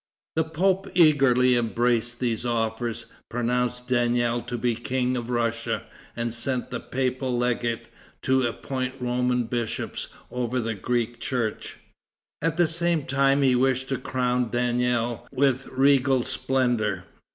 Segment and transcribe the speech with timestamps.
[0.35, 5.83] The pope eagerly embraced these offers, pronounced Daniel to be King of Russia,
[6.15, 7.87] and sent the papal legate
[8.23, 11.77] to appoint Roman bishops over the Greek church.
[12.41, 17.03] At the same time he wished to crown Daniel with regal splendor.